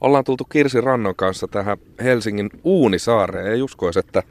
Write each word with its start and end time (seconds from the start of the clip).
Ollaan 0.00 0.24
tultu 0.24 0.44
Kirsi 0.44 0.80
Rannon 0.80 1.16
kanssa 1.16 1.48
tähän 1.48 1.78
Helsingin 2.02 2.50
Uunisaareen. 2.64 3.46
Ei 3.46 3.62
uskoisi, 3.62 3.98
että 3.98 4.22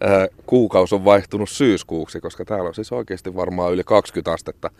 ää, 0.00 0.28
kuukausi 0.46 0.94
on 0.94 1.04
vaihtunut 1.04 1.50
syyskuuksi, 1.50 2.20
koska 2.20 2.44
täällä 2.44 2.68
on 2.68 2.74
siis 2.74 2.92
oikeasti 2.92 3.34
varmaan 3.34 3.72
yli 3.72 3.84
20 3.84 4.32
astetta 4.32 4.70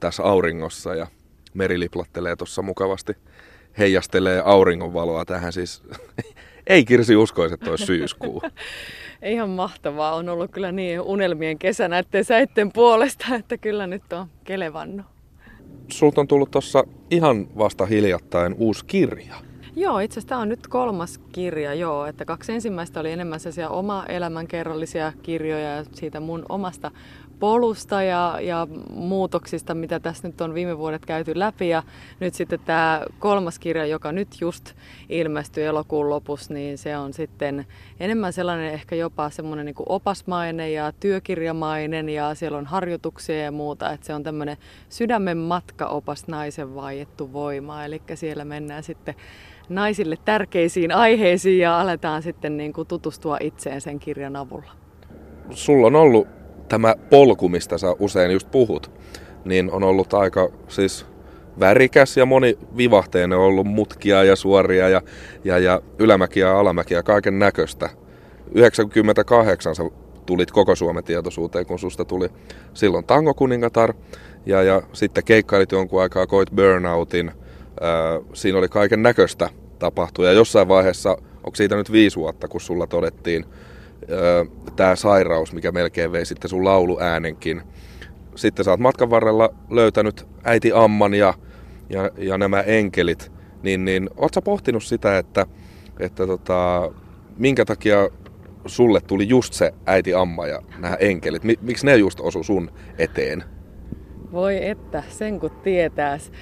tässä 0.00 0.22
auringossa 0.22 0.94
ja 0.94 1.06
meri 1.54 1.80
liplattelee 1.80 2.36
tuossa 2.36 2.62
mukavasti, 2.62 3.12
heijastelee 3.78 4.42
auringonvaloa 4.44 5.24
tähän 5.24 5.52
siis. 5.52 5.82
Ei 6.66 6.84
Kirsi 6.84 7.16
uskoisi, 7.16 7.54
että 7.54 7.70
olisi 7.70 7.86
syyskuu. 7.86 8.42
Ihan 9.22 9.50
mahtavaa. 9.50 10.14
On 10.14 10.28
ollut 10.28 10.50
kyllä 10.50 10.72
niin 10.72 11.00
unelmien 11.00 11.58
kesä 11.58 11.88
näiden 11.88 12.24
säitten 12.24 12.72
puolesta, 12.72 13.34
että 13.34 13.58
kyllä 13.58 13.86
nyt 13.86 14.12
on 14.12 14.26
kelevannut. 14.44 15.06
Sulta 15.88 16.20
on 16.20 16.28
tullut 16.28 16.50
tuossa 16.50 16.84
ihan 17.10 17.58
vasta 17.58 17.86
hiljattain 17.86 18.54
uusi 18.58 18.84
kirja. 18.84 19.49
Joo, 19.80 19.98
itse 19.98 20.12
asiassa 20.14 20.28
tämä 20.28 20.40
on 20.40 20.48
nyt 20.48 20.66
kolmas 20.66 21.20
kirja, 21.32 21.74
joo. 21.74 22.06
Että 22.06 22.24
kaksi 22.24 22.52
ensimmäistä 22.52 23.00
oli 23.00 23.12
enemmän 23.12 23.40
sellaisia 23.40 23.68
oma 23.68 24.04
elämänkerrallisia 24.08 25.12
kirjoja 25.22 25.84
siitä 25.92 26.20
mun 26.20 26.46
omasta 26.48 26.90
polusta 27.38 28.02
ja, 28.02 28.38
ja 28.42 28.66
muutoksista, 28.90 29.74
mitä 29.74 30.00
tässä 30.00 30.28
nyt 30.28 30.40
on 30.40 30.54
viime 30.54 30.78
vuodet 30.78 31.06
käyty 31.06 31.38
läpi. 31.38 31.68
Ja 31.68 31.82
nyt 32.20 32.34
sitten 32.34 32.60
tämä 32.64 33.02
kolmas 33.18 33.58
kirja, 33.58 33.86
joka 33.86 34.12
nyt 34.12 34.28
just 34.40 34.72
ilmestyi 35.08 35.64
elokuun 35.64 36.10
lopussa, 36.10 36.54
niin 36.54 36.78
se 36.78 36.96
on 36.96 37.12
sitten 37.12 37.66
enemmän 38.00 38.32
sellainen 38.32 38.72
ehkä 38.72 38.96
jopa 38.96 39.30
semmoinen 39.30 39.66
niin 39.66 39.74
opasmainen 39.88 40.72
ja 40.72 40.92
työkirjamainen 41.00 42.08
ja 42.08 42.34
siellä 42.34 42.58
on 42.58 42.66
harjoituksia 42.66 43.42
ja 43.42 43.52
muuta. 43.52 43.92
Että 43.92 44.06
se 44.06 44.14
on 44.14 44.22
tämmöinen 44.22 44.56
sydämen 44.88 45.38
matka 45.38 45.86
opas 45.86 46.28
naisen 46.28 46.74
vaiettu 46.74 47.32
voima. 47.32 47.84
Eli 47.84 48.02
siellä 48.14 48.44
mennään 48.44 48.82
sitten 48.82 49.14
naisille 49.70 50.16
tärkeisiin 50.24 50.92
aiheisiin 50.92 51.58
ja 51.58 51.80
aletaan 51.80 52.22
sitten 52.22 52.56
niin 52.56 52.72
kuin 52.72 52.88
tutustua 52.88 53.36
itseen 53.40 53.80
sen 53.80 53.98
kirjan 53.98 54.36
avulla. 54.36 54.70
Sulla 55.50 55.86
on 55.86 55.96
ollut 55.96 56.28
tämä 56.68 56.94
polku, 57.10 57.48
mistä 57.48 57.78
sä 57.78 57.86
usein 57.98 58.30
just 58.30 58.50
puhut, 58.50 58.90
niin 59.44 59.70
on 59.72 59.82
ollut 59.82 60.14
aika 60.14 60.48
siis 60.68 61.06
värikäs 61.60 62.16
ja 62.16 62.26
moni 62.26 62.58
vivahteinen 62.76 63.38
on 63.38 63.44
ollut 63.44 63.66
mutkia 63.66 64.24
ja 64.24 64.36
suoria 64.36 64.88
ja, 64.88 65.02
ja, 65.44 65.58
ja 65.58 65.82
ylämäkiä 65.98 66.46
ja 66.46 66.60
alamäkiä, 66.60 67.02
kaiken 67.02 67.38
näköistä. 67.38 67.88
98 68.54 69.74
sä 69.74 69.82
tulit 70.26 70.50
koko 70.50 70.74
Suomen 70.74 71.04
tietoisuuteen, 71.04 71.66
kun 71.66 71.78
susta 71.78 72.04
tuli 72.04 72.28
silloin 72.74 73.04
tangokuningatar 73.04 73.94
ja, 74.46 74.62
ja 74.62 74.82
sitten 74.92 75.24
keikkailit 75.24 75.72
jonkun 75.72 76.02
aikaa, 76.02 76.26
koit 76.26 76.50
burnoutin. 76.50 77.32
Ää, 77.80 78.20
siinä 78.32 78.58
oli 78.58 78.68
kaiken 78.68 79.02
näköistä 79.02 79.50
tapahtua 79.80 80.26
ja 80.26 80.32
jossain 80.32 80.68
vaiheessa, 80.68 81.10
onko 81.36 81.54
siitä 81.54 81.76
nyt 81.76 81.92
viisi 81.92 82.16
vuotta, 82.16 82.48
kun 82.48 82.60
sulla 82.60 82.86
todettiin 82.86 83.44
tämä 84.76 84.96
sairaus, 84.96 85.52
mikä 85.52 85.72
melkein 85.72 86.12
vei 86.12 86.26
sitten 86.26 86.48
sun 86.48 86.64
lauluäänenkin. 86.64 87.62
Sitten 88.34 88.64
sä 88.64 88.70
oot 88.70 88.80
matkan 88.80 89.10
varrella 89.10 89.50
löytänyt 89.70 90.26
äiti 90.44 90.72
Amman 90.74 91.14
ja, 91.14 91.34
ja, 91.88 92.10
ja 92.18 92.38
nämä 92.38 92.60
enkelit. 92.60 93.32
Niin, 93.62 93.84
niin 93.84 94.10
oot 94.16 94.34
sä 94.34 94.42
pohtinut 94.42 94.84
sitä, 94.84 95.18
että, 95.18 95.46
että 96.00 96.26
tota, 96.26 96.90
minkä 97.36 97.64
takia 97.64 98.08
sulle 98.66 99.00
tuli 99.00 99.28
just 99.28 99.52
se 99.52 99.74
äiti 99.86 100.14
Amma 100.14 100.46
ja 100.46 100.62
nämä 100.78 100.94
enkelit? 100.94 101.42
Miksi 101.60 101.86
ne 101.86 101.96
just 101.96 102.20
osu 102.20 102.42
sun 102.42 102.70
eteen? 102.98 103.44
Voi 104.32 104.68
että, 104.68 105.02
sen 105.08 105.40
kun 105.40 105.50
tietääs. 105.50 106.32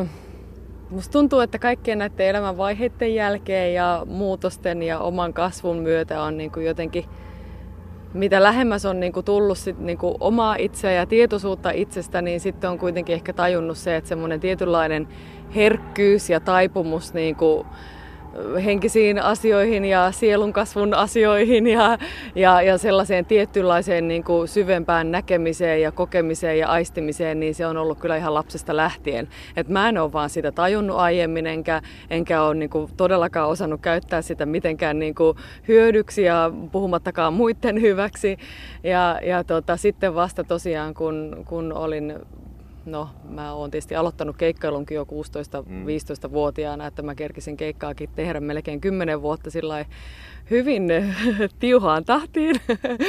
Äh, 0.00 0.08
Musta 0.90 1.12
tuntuu, 1.12 1.40
että 1.40 1.58
kaikkien 1.58 1.98
näiden 1.98 2.26
elämänvaiheiden 2.26 3.14
jälkeen 3.14 3.74
ja 3.74 4.06
muutosten 4.06 4.82
ja 4.82 4.98
oman 4.98 5.32
kasvun 5.32 5.76
myötä 5.76 6.22
on 6.22 6.36
niin 6.36 6.50
kuin 6.50 6.66
jotenkin, 6.66 7.04
mitä 8.14 8.42
lähemmäs 8.42 8.84
on 8.84 9.00
niin 9.00 9.12
kuin 9.12 9.24
tullut 9.24 9.58
sit 9.58 9.78
niin 9.78 9.98
kuin 9.98 10.14
omaa 10.20 10.56
itseä 10.56 10.92
ja 10.92 11.06
tietoisuutta 11.06 11.70
itsestä, 11.70 12.22
niin 12.22 12.40
sitten 12.40 12.70
on 12.70 12.78
kuitenkin 12.78 13.14
ehkä 13.14 13.32
tajunnut 13.32 13.78
se, 13.78 13.96
että 13.96 14.08
semmoinen 14.08 14.40
tietynlainen 14.40 15.08
herkkyys 15.54 16.30
ja 16.30 16.40
taipumus 16.40 17.14
niin 17.14 17.36
kuin 17.36 17.66
henkisiin 18.64 19.22
asioihin 19.22 19.84
ja 19.84 20.12
sielun 20.12 20.52
kasvun 20.52 20.94
asioihin 20.94 21.66
ja, 21.66 21.98
ja, 22.34 22.62
ja 22.62 22.78
sellaiseen 22.78 23.24
tietynlaiseen 23.24 24.08
niin 24.08 24.24
kuin 24.24 24.48
syvempään 24.48 25.10
näkemiseen 25.10 25.82
ja 25.82 25.92
kokemiseen 25.92 26.58
ja 26.58 26.68
aistimiseen, 26.68 27.40
niin 27.40 27.54
se 27.54 27.66
on 27.66 27.76
ollut 27.76 27.98
kyllä 27.98 28.16
ihan 28.16 28.34
lapsesta 28.34 28.76
lähtien. 28.76 29.28
Et 29.56 29.68
mä 29.68 29.88
en 29.88 29.98
ole 29.98 30.12
vaan 30.12 30.30
sitä 30.30 30.52
tajunnut 30.52 30.96
aiemmin, 30.96 31.46
enkä, 31.46 31.82
enkä 32.10 32.42
ole 32.42 32.54
niin 32.54 32.70
kuin 32.70 32.90
todellakaan 32.96 33.48
osannut 33.48 33.80
käyttää 33.80 34.22
sitä 34.22 34.46
mitenkään 34.46 34.98
niin 34.98 35.14
kuin 35.14 35.36
hyödyksi 35.68 36.22
ja 36.22 36.52
puhumattakaan 36.72 37.32
muiden 37.32 37.80
hyväksi. 37.80 38.36
Ja, 38.82 39.20
ja 39.22 39.44
tota, 39.44 39.76
sitten 39.76 40.14
vasta 40.14 40.44
tosiaan, 40.44 40.94
kun, 40.94 41.44
kun 41.48 41.72
olin 41.72 42.14
no 42.84 43.08
mä 43.28 43.52
oon 43.52 43.70
tietysti 43.70 43.96
aloittanut 43.96 44.36
keikkailunkin 44.36 44.94
jo 44.94 45.04
16-15-vuotiaana, 45.04 46.86
että 46.86 47.02
mä 47.02 47.14
kerkisin 47.14 47.56
keikkaakin 47.56 48.10
tehdä 48.16 48.40
melkein 48.40 48.80
10 48.80 49.22
vuotta 49.22 49.50
sillä 49.50 49.84
hyvin 50.50 50.88
tiuhaan 51.60 52.04
tahtiin. 52.04 52.56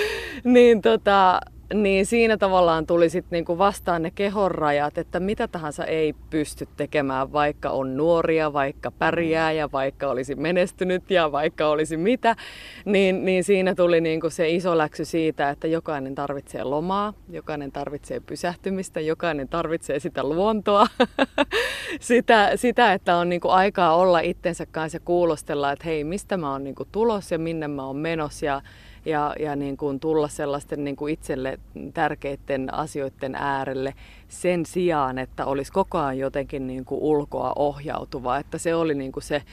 niin 0.43 0.81
tota, 0.81 1.39
niin 1.73 2.05
siinä 2.05 2.37
tavallaan 2.37 2.85
tuli 2.85 3.09
sitten 3.09 3.37
niinku 3.37 3.57
vastaan 3.57 4.01
ne 4.01 4.11
kehonrajat, 4.11 4.97
että 4.97 5.19
mitä 5.19 5.47
tahansa 5.47 5.85
ei 5.85 6.13
pysty 6.29 6.67
tekemään, 6.77 7.33
vaikka 7.33 7.69
on 7.69 7.97
nuoria, 7.97 8.53
vaikka 8.53 8.91
pärjää 8.91 9.51
ja 9.51 9.71
vaikka 9.71 10.07
olisi 10.07 10.35
menestynyt 10.35 11.11
ja 11.11 11.31
vaikka 11.31 11.67
olisi 11.67 11.97
mitä. 11.97 12.35
Niin, 12.85 13.25
niin 13.25 13.43
siinä 13.43 13.75
tuli 13.75 14.01
niinku 14.01 14.29
se 14.29 14.49
iso 14.49 14.77
läksy 14.77 15.05
siitä, 15.05 15.49
että 15.49 15.67
jokainen 15.67 16.15
tarvitsee 16.15 16.63
lomaa, 16.63 17.13
jokainen 17.29 17.71
tarvitsee 17.71 18.19
pysähtymistä, 18.19 18.99
jokainen 18.99 19.47
tarvitsee 19.47 19.99
sitä 19.99 20.23
luontoa, 20.23 20.87
sitä, 21.99 22.51
sitä, 22.55 22.93
että 22.93 23.15
on 23.15 23.29
niinku 23.29 23.49
aikaa 23.49 23.95
olla 23.95 24.19
itsensä 24.19 24.65
kanssa 24.65 24.95
ja 24.95 24.99
kuulostella, 25.05 25.71
että 25.71 25.85
hei, 25.85 26.03
mistä 26.03 26.37
mä 26.37 26.51
oon 26.51 26.63
niinku 26.63 26.85
tulos 26.91 27.31
ja 27.31 27.39
minne 27.39 27.67
mä 27.67 27.85
oon 27.85 27.97
menossa 27.97 28.45
ja 28.45 28.61
ja, 29.05 29.35
ja 29.39 29.55
niin 29.55 29.77
kuin 29.77 29.99
tulla 29.99 30.27
sellaisten 30.27 30.83
niin 30.83 30.95
kuin 30.95 31.13
itselle 31.13 31.59
tärkeiden 31.93 32.73
asioiden 32.73 33.35
äärelle 33.35 33.93
sen 34.27 34.65
sijaan, 34.65 35.17
että 35.17 35.45
olisi 35.45 35.71
koko 35.71 35.97
ajan 35.97 36.17
jotenkin 36.17 36.67
niin 36.67 36.85
kuin 36.85 37.01
ulkoa 37.01 37.53
ohjautuva. 37.55 38.37
Että 38.37 38.57
se 38.57 38.75
oli 38.75 38.95
niin 38.95 39.11
kuin 39.11 39.23
se 39.23 39.43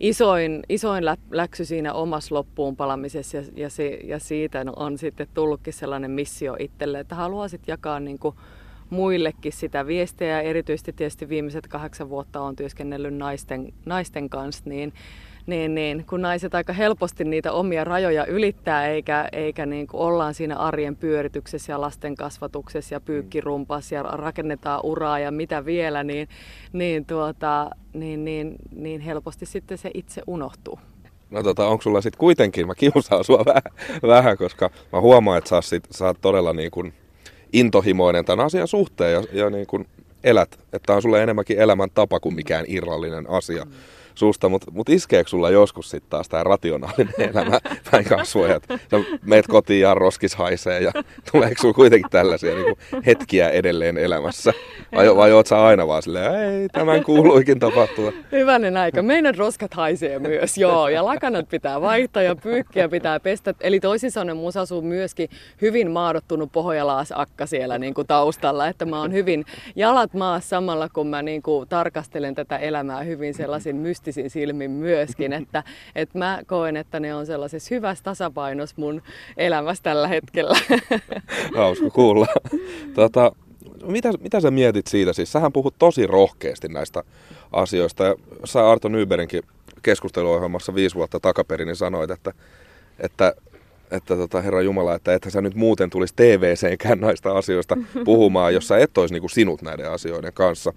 isoin, 0.00 0.62
isoin 0.68 1.04
läksy 1.30 1.64
siinä 1.64 1.92
omassa 1.92 2.34
loppuun 2.34 2.76
palamisessa 2.76 3.36
ja, 3.36 3.42
ja, 3.56 3.70
se, 3.70 3.98
ja 4.04 4.18
siitä 4.18 4.64
on 4.76 4.98
sitten 4.98 5.28
tullutkin 5.34 5.72
sellainen 5.72 6.10
missio 6.10 6.56
itselle, 6.58 7.00
että 7.00 7.14
haluaisit 7.14 7.68
jakaa 7.68 8.00
niin 8.00 8.18
kuin 8.18 8.34
muillekin 8.90 9.52
sitä 9.52 9.86
viestiä 9.86 10.40
erityisesti 10.40 10.92
tietysti 10.92 11.28
viimeiset 11.28 11.68
kahdeksan 11.68 12.08
vuotta 12.08 12.40
on 12.40 12.56
työskennellyt 12.56 13.14
naisten, 13.14 13.72
naisten 13.86 14.30
kanssa, 14.30 14.62
niin 14.66 14.92
niin, 15.46 15.74
niin, 15.74 16.04
kun 16.08 16.22
naiset 16.22 16.54
aika 16.54 16.72
helposti 16.72 17.24
niitä 17.24 17.52
omia 17.52 17.84
rajoja 17.84 18.26
ylittää, 18.26 18.88
eikä, 18.88 19.28
eikä 19.32 19.66
niin 19.66 19.86
kuin 19.86 20.00
ollaan 20.00 20.34
siinä 20.34 20.56
arjen 20.56 20.96
pyörityksessä 20.96 21.72
ja 21.72 21.80
lasten 21.80 22.14
kasvatuksessa 22.14 22.94
ja 22.94 23.00
pyykkirumpas 23.00 23.92
ja 23.92 24.02
rakennetaan 24.02 24.80
uraa 24.82 25.18
ja 25.18 25.30
mitä 25.30 25.64
vielä, 25.64 26.04
niin, 26.04 26.28
niin, 26.72 27.04
tuota, 27.04 27.70
niin, 27.92 28.24
niin, 28.24 28.54
niin 28.76 29.00
helposti 29.00 29.46
sitten 29.46 29.78
se 29.78 29.90
itse 29.94 30.22
unohtuu. 30.26 30.78
No 31.30 31.42
tota, 31.42 31.66
onko 31.66 31.82
sulla 31.82 32.00
sitten 32.00 32.18
kuitenkin, 32.18 32.66
mä 32.66 32.74
kiusaan 32.74 33.24
sua 33.24 33.44
vähän, 33.44 33.62
vähän, 34.02 34.38
koska 34.38 34.70
mä 34.92 35.00
huomaan, 35.00 35.38
että 35.38 35.50
sä, 35.50 35.60
sit, 35.60 35.84
sä 35.90 36.04
oot 36.04 36.20
todella 36.20 36.52
niin 36.52 36.70
kuin 36.70 36.92
intohimoinen 37.52 38.24
tämän 38.24 38.46
asian 38.46 38.68
suhteen 38.68 39.12
ja, 39.12 39.22
ja 39.32 39.50
niin 39.50 39.66
kuin 39.66 39.86
elät, 40.24 40.58
että 40.72 40.94
on 40.94 41.02
sulle 41.02 41.22
enemmänkin 41.22 41.58
elämän 41.58 41.90
tapa 41.94 42.20
kuin 42.20 42.34
mikään 42.34 42.64
irrallinen 42.68 43.30
asia. 43.30 43.64
Mm 43.64 43.72
susta, 44.18 44.48
mutta 44.48 44.70
mut 44.70 44.88
iskeekö 44.88 45.30
sulla 45.30 45.50
joskus 45.50 45.90
sitten 45.90 46.10
taas 46.10 46.28
tämä 46.28 46.42
rationaalinen 46.42 47.14
elämä 47.30 47.58
päin 47.90 48.04
kasvoja, 48.04 48.56
että 48.56 48.78
meet 49.24 49.46
kotiin 49.46 49.80
ja 49.80 49.94
roskis 49.94 50.34
haisee 50.34 50.80
ja 50.80 50.92
tuleeko 51.32 51.54
sulla 51.60 51.74
kuitenkin 51.74 52.10
tällaisia 52.10 52.54
niin 52.54 52.76
hetkiä 53.06 53.48
edelleen 53.48 53.98
elämässä? 53.98 54.52
Vai, 54.94 55.16
vai 55.16 55.32
oot 55.32 55.46
sä 55.46 55.64
aina 55.64 55.86
vaan 55.86 56.02
silleen, 56.02 56.34
ei, 56.34 56.68
tämän 56.68 57.04
kuuluikin 57.04 57.58
tapahtua? 57.58 58.12
Hyvänen 58.32 58.76
aika. 58.76 59.02
Meidän 59.02 59.34
roskat 59.34 59.74
haisee 59.74 60.18
myös, 60.18 60.58
joo. 60.58 60.88
Ja 60.88 61.04
lakanat 61.04 61.48
pitää 61.48 61.80
vaihtaa 61.80 62.22
ja 62.22 62.36
pyykkiä 62.36 62.88
pitää 62.88 63.20
pestä. 63.20 63.54
Eli 63.60 63.80
toisin 63.80 64.10
sanoen 64.10 64.36
musta 64.36 64.60
asuu 64.60 64.82
myöskin 64.82 65.28
hyvin 65.62 65.90
maadottunut 65.90 66.52
pohjalaasakka 66.52 67.46
siellä 67.46 67.78
niin 67.78 67.94
kuin 67.94 68.06
taustalla. 68.06 68.68
Että 68.68 68.84
mä 68.84 69.00
oon 69.00 69.12
hyvin 69.12 69.44
jalat 69.76 70.14
maassa 70.14 70.48
samalla, 70.48 70.88
kun 70.88 71.06
mä 71.06 71.22
niin 71.22 71.42
kuin 71.42 71.68
tarkastelen 71.68 72.34
tätä 72.34 72.58
elämää 72.58 73.02
hyvin 73.02 73.34
sellaisin 73.34 73.76
myst 73.76 74.03
mystisin 74.04 74.30
silmin 74.30 74.70
myöskin, 74.70 75.32
että, 75.42 75.64
että 75.94 76.18
mä 76.18 76.40
koen, 76.46 76.76
että 76.76 77.00
ne 77.00 77.14
on 77.14 77.26
sellaisessa 77.26 77.74
hyvässä 77.74 78.04
tasapainossa 78.04 78.76
mun 78.78 79.02
elämässä 79.36 79.82
tällä 79.82 80.08
hetkellä. 80.08 80.58
Hauska 81.56 81.90
kuulla. 81.90 82.26
Tota, 82.94 83.32
mitä, 83.86 84.10
mitä 84.20 84.40
sä 84.40 84.50
mietit 84.50 84.86
siitä? 84.86 85.12
Siis 85.12 85.32
sähän 85.32 85.52
puhut 85.52 85.74
tosi 85.78 86.06
rohkeasti 86.06 86.68
näistä 86.68 87.02
asioista. 87.52 88.04
Ja 88.04 88.14
sä 88.44 88.70
Arto 88.70 88.88
Nyberinkin 88.88 89.42
keskusteluohjelmassa 89.82 90.74
viisi 90.74 90.94
vuotta 90.94 91.20
takaperin 91.20 91.66
niin 91.66 91.76
sanoit, 91.76 92.10
että, 92.10 92.32
että, 93.00 93.34
että 93.90 94.16
tota, 94.16 94.42
Herra 94.42 94.62
Jumala, 94.62 94.94
että 94.94 95.14
että 95.14 95.30
sä 95.30 95.40
nyt 95.40 95.54
muuten 95.54 95.90
tulisi 95.90 96.14
TVCenkään 96.16 97.00
näistä 97.00 97.34
asioista 97.34 97.76
puhumaan, 98.04 98.54
jos 98.54 98.68
sä 98.68 98.78
et 98.78 98.98
olisi 98.98 99.14
niin 99.14 99.30
sinut 99.30 99.62
näiden 99.62 99.90
asioiden 99.90 100.32
kanssa. 100.32 100.72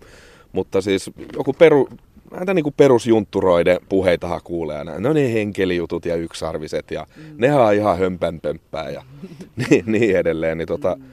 Mutta 0.52 0.82
siis 0.82 1.12
joku 1.38 1.54
peru, 1.54 1.90
näitä 2.32 2.54
niin 2.54 2.64
kuin 2.64 2.74
perusjuntturoiden 2.78 3.78
puheitahan 3.90 4.42
kuulee 4.44 4.78
aina. 4.78 5.00
No 5.00 5.14
niin 5.14 5.34
henkelijutut 5.34 6.06
ja 6.06 6.16
yksarviset 6.16 6.92
ja 6.92 7.08
mm. 7.18 7.24
nehän 7.38 7.62
on 7.62 7.74
ihan 7.74 8.00
hömpänpömppää 8.00 8.90
ja 8.90 9.04
niin, 9.70 9.84
niin 9.86 10.18
edelleen. 10.18 10.58
Niin 10.58 10.68
tota, 10.68 10.96
mm 10.96 11.04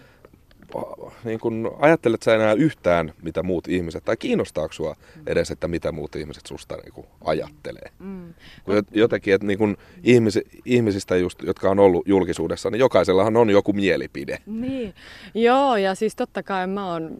niin 1.25 1.41
kun, 1.41 1.77
ajattelet 1.79 2.23
sä 2.23 2.35
enää 2.35 2.53
yhtään, 2.53 3.13
mitä 3.23 3.43
muut 3.43 3.69
ihmiset, 3.69 4.05
tai 4.05 4.17
kiinnostaako 4.17 4.73
sua 4.73 4.97
edes, 5.27 5.51
että 5.51 5.69
mitä 5.69 5.93
muut 5.93 6.17
ihmiset 6.17 6.47
susta 6.47 6.77
niin 6.77 6.93
kun, 6.93 7.07
ajattelee? 7.25 7.91
Mm. 7.99 8.35
Kun 8.65 8.83
jotenkin, 8.91 9.35
että 9.35 9.47
niin 9.47 9.59
kun, 9.59 9.77
ihmis, 10.03 10.39
ihmisistä, 10.65 11.17
just, 11.17 11.43
jotka 11.43 11.71
on 11.71 11.79
ollut 11.79 12.09
julkisuudessa, 12.09 12.71
niin 12.71 12.81
jokaisellahan 12.81 13.37
on 13.37 13.51
joku 13.51 13.73
mielipide. 13.73 14.39
Niin, 14.47 14.95
joo, 15.35 15.77
ja 15.77 15.95
siis 15.95 16.17
totta 16.17 16.43
kai 16.43 16.67
mä 16.67 16.93
oon 16.93 17.19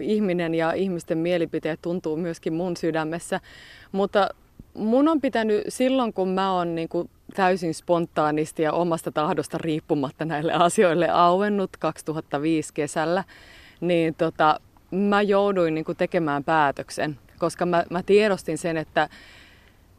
ihminen 0.00 0.54
ja 0.54 0.72
ihmisten 0.72 1.18
mielipiteet 1.18 1.82
tuntuu 1.82 2.16
myöskin 2.16 2.52
mun 2.52 2.76
sydämessä, 2.76 3.40
mutta 3.92 4.28
mun 4.74 5.08
on 5.08 5.20
pitänyt 5.20 5.64
silloin, 5.68 6.12
kun 6.12 6.28
mä 6.28 6.52
oon 6.52 6.74
niin 6.74 6.88
kuin 6.88 7.10
täysin 7.30 7.74
spontaanisti 7.74 8.62
ja 8.62 8.72
omasta 8.72 9.12
tahdosta 9.12 9.58
riippumatta 9.58 10.24
näille 10.24 10.52
asioille 10.52 11.08
auennut 11.08 11.76
2005 11.76 12.74
kesällä, 12.74 13.24
niin 13.80 14.14
tota, 14.14 14.60
mä 14.90 15.22
jouduin 15.22 15.74
niin 15.74 15.84
kuin 15.84 15.98
tekemään 15.98 16.44
päätöksen, 16.44 17.18
koska 17.38 17.66
mä, 17.66 17.84
mä 17.90 18.02
tiedostin 18.02 18.58
sen, 18.58 18.76
että 18.76 19.08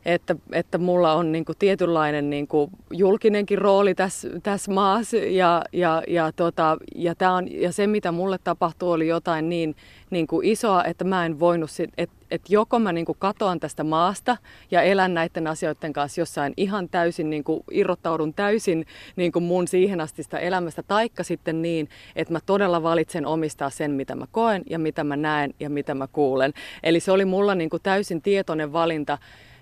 että, 0.06 0.36
että 0.52 0.78
mulla 0.78 1.14
on 1.14 1.32
niin 1.32 1.46
kuin 1.46 1.58
tietynlainen 1.60 2.30
niin 2.30 2.48
kuin 2.48 2.72
julkinenkin 2.92 3.58
rooli 3.58 3.96
tässä, 3.96 4.30
tässä 4.44 4.72
maassa 4.72 5.18
ja, 5.18 5.64
ja, 5.74 6.04
ja, 6.08 6.32
tota, 6.32 6.78
ja, 6.96 7.16
tää 7.16 7.34
on, 7.34 7.52
ja 7.52 7.72
se 7.72 7.88
mitä 7.88 8.12
mulle 8.12 8.38
tapahtui 8.44 8.94
oli 8.94 9.08
jotain 9.08 9.50
niin, 9.50 9.76
niin 10.12 10.28
kuin 10.28 10.48
isoa, 10.48 10.84
että 10.84 11.04
mä 11.04 11.26
en 11.26 11.40
voinut, 11.40 11.70
että 11.98 12.22
että 12.32 12.54
joko 12.54 12.80
mä 12.80 12.94
niin 12.94 13.06
kuin 13.06 13.18
katoan 13.20 13.60
tästä 13.60 13.84
maasta 13.84 14.38
ja 14.72 14.82
elän 14.82 15.14
näiden 15.14 15.48
asioiden 15.48 15.94
kanssa 15.94 16.22
jossain 16.22 16.54
ihan 16.58 16.90
täysin, 16.90 17.30
niin 17.30 17.44
kuin 17.44 17.64
irrottaudun 17.72 18.34
täysin 18.34 18.86
niin 19.16 19.32
kuin 19.32 19.44
mun 19.44 19.68
siihen 19.68 20.02
asti 20.02 20.24
sitä 20.24 20.40
elämästä, 20.40 20.84
taikka 20.84 21.24
sitten 21.24 21.62
niin, 21.62 21.90
että 22.16 22.34
mä 22.34 22.40
todella 22.46 22.84
valitsen 22.84 23.26
omistaa 23.26 23.70
sen, 23.70 23.92
mitä 23.92 24.16
mä 24.16 24.26
koen 24.32 24.64
ja 24.70 24.80
mitä 24.80 25.04
mä 25.04 25.18
näen 25.18 25.54
ja 25.60 25.70
mitä 25.70 25.96
mä 25.96 26.08
kuulen. 26.08 26.54
Eli 26.84 27.00
se 27.00 27.12
oli 27.12 27.26
mulla 27.26 27.56
niin 27.56 27.70
kuin 27.70 27.84
täysin 27.84 28.22
tietoinen 28.22 28.74
valinta, 28.74 29.18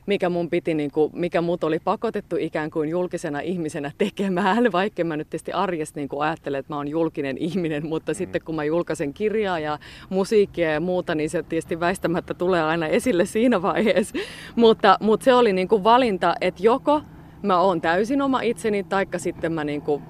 mikä 0.05 0.29
mun 0.29 0.49
piti, 0.49 0.73
niin 0.73 0.91
kuin, 0.91 1.11
mikä 1.15 1.41
mut 1.41 1.63
oli 1.63 1.79
pakotettu 1.79 2.35
ikään 2.39 2.71
kuin 2.71 2.89
julkisena 2.89 3.39
ihmisenä 3.39 3.91
tekemään, 3.97 4.71
vaikka 4.71 5.03
mä 5.03 5.17
nyt 5.17 5.29
tietysti 5.29 5.51
arjesta 5.51 5.99
niin 5.99 6.09
kuin 6.09 6.21
ajattelen, 6.21 6.59
että 6.59 6.73
mä 6.73 6.77
oon 6.77 6.87
julkinen 6.87 7.37
ihminen, 7.37 7.87
mutta 7.87 8.11
mm. 8.11 8.15
sitten 8.15 8.41
kun 8.45 8.55
mä 8.55 8.63
julkaisen 8.63 9.13
kirjaa 9.13 9.59
ja 9.59 9.79
musiikkia 10.09 10.71
ja 10.71 10.79
muuta, 10.79 11.15
niin 11.15 11.29
se 11.29 11.43
tietysti 11.43 11.79
väistämättä 11.79 12.33
tulee 12.33 12.63
aina 12.63 12.87
esille 12.87 13.25
siinä 13.25 13.61
vaiheessa. 13.61 14.17
mutta, 14.55 14.97
mutta 15.01 15.23
se 15.23 15.33
oli 15.33 15.53
niin 15.53 15.67
kuin 15.67 15.83
valinta, 15.83 16.35
että 16.41 16.63
joko 16.63 17.01
mä 17.41 17.59
oon 17.59 17.81
täysin 17.81 18.21
oma 18.21 18.41
itseni, 18.41 18.83
taikka 18.83 19.19
sitten 19.19 19.53
mä 19.53 19.63
niin 19.63 19.81
kuin 19.81 20.03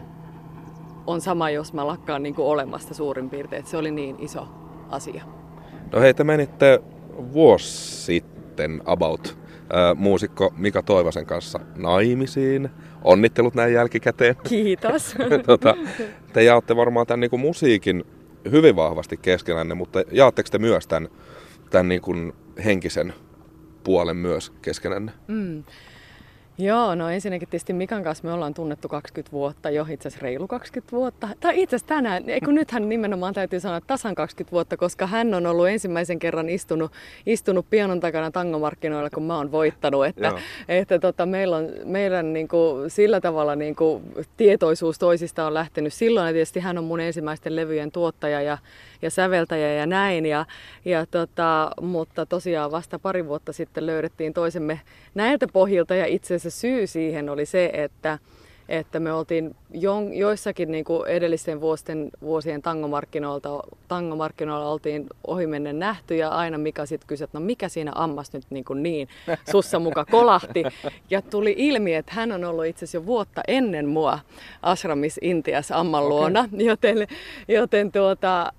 on 1.08 1.22
sama, 1.22 1.50
jos 1.50 1.74
mä 1.74 1.88
lakkaan 1.88 2.24
niin 2.24 2.36
kuin 2.36 2.48
olemasta 2.48 2.94
suurin 2.94 3.30
piirtein. 3.30 3.60
Että 3.60 3.72
se 3.72 3.78
oli 3.78 3.92
niin 3.92 4.16
iso 4.20 4.48
asia. 4.90 5.24
No 5.92 6.00
hei, 6.00 6.14
te 6.14 6.24
menitte 6.24 6.82
vuosi 7.34 8.06
sitten 8.06 8.82
about 8.86 9.39
muusikko 9.96 10.54
Mika 10.58 10.82
Toivasen 10.82 11.26
kanssa 11.26 11.60
naimisiin. 11.76 12.70
Onnittelut 13.04 13.56
näin 13.56 13.74
jälkikäteen. 13.74 14.36
Kiitos. 14.50 15.16
tota, 15.46 15.76
te 16.34 16.44
jaatte 16.44 16.76
varmaan 16.76 17.08
tämän 17.08 17.20
niin 17.20 17.30
kuin 17.30 17.40
musiikin 17.40 18.04
hyvin 18.52 18.76
vahvasti 18.76 19.18
keskenänne, 19.18 19.76
mutta 19.76 20.04
jaatteko 20.12 20.50
te 20.52 20.60
myös 20.60 20.88
tämän, 20.88 21.10
tämän 21.70 21.88
niin 21.88 22.02
kuin 22.02 22.34
henkisen 22.66 23.14
puolen 23.84 24.18
myös 24.18 24.52
keskenänne? 24.62 25.12
Mm. 25.28 25.64
Joo, 26.62 26.96
no 26.96 27.10
ensinnäkin 27.10 27.48
tietysti 27.50 27.74
Mikan 27.74 28.04
kanssa 28.04 28.24
me 28.28 28.34
ollaan 28.34 28.54
tunnettu 28.54 28.88
20 28.88 29.32
vuotta, 29.32 29.70
jo 29.70 29.86
itse 29.90 30.08
asiassa 30.08 30.24
reilu 30.24 30.48
20 30.48 30.92
vuotta. 30.96 31.30
Tai 31.40 31.62
itse 31.62 31.76
asiassa 31.76 31.96
tänään, 31.96 32.24
kun 32.46 32.56
nythän 32.56 32.90
nimenomaan 32.90 33.34
täytyy 33.34 33.60
sanoa 33.60 33.82
tasan 33.82 34.16
20 34.16 34.52
vuotta, 34.52 34.78
koska 34.78 35.08
hän 35.08 35.34
on 35.34 35.46
ollut 35.46 35.68
ensimmäisen 35.68 36.20
kerran 36.20 36.50
istunut, 36.50 36.92
istunut 37.26 37.66
pianon 37.70 38.00
takana 38.00 38.32
tangomarkkinoilla, 38.32 39.10
kun 39.10 39.24
mä 39.24 39.38
oon 39.38 39.52
voittanut. 39.52 40.06
Että, 40.06 40.34
että 40.68 41.00
tota, 41.00 41.26
meillä 41.26 41.58
on, 41.58 41.70
meidän 41.86 42.34
niin 42.34 42.48
kuin, 42.48 42.90
sillä 42.90 43.22
tavalla 43.22 43.56
niin 43.56 43.76
kuin, 43.76 44.04
tietoisuus 44.38 45.00
toisista 45.00 45.48
on 45.48 45.54
lähtenyt 45.54 45.94
silloin. 45.94 46.28
Ja 46.28 46.34
tietysti 46.34 46.60
hän 46.60 46.78
on 46.78 46.84
mun 46.84 47.00
ensimmäisten 47.00 47.56
levyjen 47.56 47.92
tuottaja 47.92 48.42
ja, 48.42 48.58
ja 49.02 49.10
säveltäjä 49.10 49.74
ja 49.74 49.86
näin. 49.86 50.26
Ja, 50.26 50.46
ja 50.86 51.06
tota, 51.06 51.72
mutta 51.82 52.26
tosiaan 52.26 52.72
vasta 52.72 53.00
pari 53.00 53.28
vuotta 53.28 53.54
sitten 53.54 53.86
löydettiin 53.86 54.34
toisemme 54.34 54.82
näiltä 55.16 55.48
pohjilta 55.54 55.96
ja 55.96 56.06
itse 56.06 56.36
asiassa 56.36 56.49
syy 56.50 56.88
siihen 56.88 57.30
oli 57.30 57.46
se, 57.46 57.70
että, 57.74 58.20
että 58.70 59.00
me 59.00 59.14
oltiin 59.14 59.56
jo, 59.74 60.02
joissakin 60.14 60.72
niin 60.72 60.86
kuin 60.86 61.08
edellisten 61.08 61.62
vuosien, 61.62 62.10
vuosien 62.22 62.62
tangomarkkinoilta, 62.62 63.60
tangomarkkinoilla 63.88 64.70
oltiin 64.70 65.08
ohimennen 65.28 65.80
nähty 65.80 66.16
ja 66.16 66.30
aina 66.30 66.58
Mika 66.58 66.86
sitten 66.86 67.08
kysyi, 67.08 67.24
että 67.24 67.40
no 67.40 67.46
mikä 67.46 67.70
siinä 67.70 67.92
ammas 67.96 68.34
nyt 68.34 68.44
niin, 68.50 68.66
kuin 68.66 68.84
niin 68.84 69.08
sussa 69.52 69.80
muka 69.80 70.06
kolahti. 70.06 70.64
Ja 71.10 71.22
tuli 71.22 71.56
ilmi, 71.58 71.96
että 71.96 72.14
hän 72.16 72.32
on 72.32 72.44
ollut 72.44 72.66
itse 72.66 72.86
asiassa 72.86 72.98
jo 72.98 73.06
vuotta 73.06 73.42
ennen 73.48 73.88
mua 73.88 74.20
Ashramis 74.62 75.20
Intiassa 75.22 75.78
Amman 75.80 76.10
luona, 76.10 76.40
okay. 76.40 76.66
joten, 76.66 77.08
joten 77.48 77.92
tuota, 77.92 78.54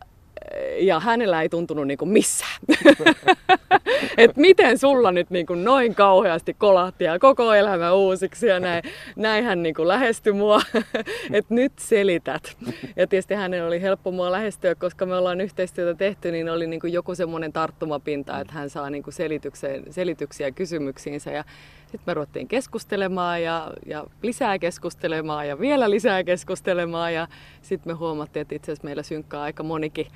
ja 0.79 1.01
hänellä 1.01 1.43
ei 1.43 1.49
tuntunut 1.49 1.87
niin 1.87 1.99
kuin 1.99 2.09
missään. 2.09 2.59
että 4.17 4.41
miten 4.41 4.79
sulla 4.79 5.13
nyt 5.13 5.31
niin 5.31 5.47
kuin 5.47 5.65
noin 5.65 5.95
kauheasti 5.95 6.55
kolahti 6.55 7.05
ja 7.05 7.19
koko 7.19 7.55
elämä 7.55 7.93
uusiksi 7.93 8.47
ja 8.47 8.61
näin. 8.61 8.83
Näin 9.17 9.45
hän 9.45 9.63
niin 9.63 9.75
kuin 9.75 9.89
mua, 10.33 10.61
että 11.33 11.55
nyt 11.55 11.73
selität. 11.79 12.57
Ja 12.97 13.07
tietysti 13.07 13.35
hänen 13.35 13.65
oli 13.65 13.83
helppo 13.83 14.11
mua 14.11 14.33
lähestyä, 14.33 14.75
koska 14.75 15.07
me 15.07 15.17
ollaan 15.17 15.41
yhteistyötä 15.41 15.99
tehty, 15.99 16.33
niin 16.33 16.49
oli 16.49 16.67
niin 16.67 16.81
kuin 16.81 16.93
joku 16.93 17.15
semmoinen 17.15 17.53
tarttumapinta, 17.53 18.41
että 18.41 18.53
hän 18.53 18.71
saa 18.71 18.91
niin 18.91 19.03
kuin 19.03 19.15
selityksiä 19.91 20.51
kysymyksiinsä. 20.51 21.31
Ja 21.31 21.45
sitten 21.83 22.03
me 22.07 22.15
ruvettiin 22.15 22.49
keskustelemaan 22.49 23.43
ja, 23.43 23.71
ja 23.87 24.05
lisää 24.23 24.59
keskustelemaan 24.59 25.49
ja 25.49 25.61
vielä 25.61 25.91
lisää 25.91 26.25
keskustelemaan 26.25 27.15
ja 27.15 27.29
sitten 27.63 27.93
me 27.93 27.97
huomattiin, 27.97 28.41
että 28.41 28.55
itse 28.55 28.73
asiassa 28.73 28.85
meillä 28.85 29.03
synkkää 29.03 29.43
aika 29.43 29.63
monikin 29.63 30.07